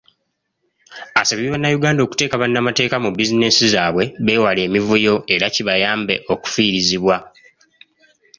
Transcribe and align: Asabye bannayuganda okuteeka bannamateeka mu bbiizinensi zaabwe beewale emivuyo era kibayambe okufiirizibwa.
Asabye 1.21 1.47
bannayuganda 1.53 2.01
okuteeka 2.03 2.39
bannamateeka 2.41 2.95
mu 3.03 3.09
bbiizinensi 3.11 3.63
zaabwe 3.73 4.03
beewale 4.25 4.61
emivuyo 4.67 5.13
era 5.33 5.45
kibayambe 5.55 6.15
okufiirizibwa. 6.33 7.15